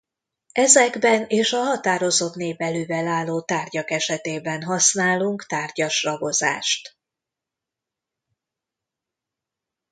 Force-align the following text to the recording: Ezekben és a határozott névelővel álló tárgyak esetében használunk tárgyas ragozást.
Ezekben 0.53 1.25
és 1.29 1.53
a 1.53 1.57
határozott 1.61 2.35
névelővel 2.35 3.07
álló 3.07 3.41
tárgyak 3.41 3.91
esetében 3.91 4.63
használunk 4.63 5.45
tárgyas 5.45 6.03
ragozást. 6.03 6.95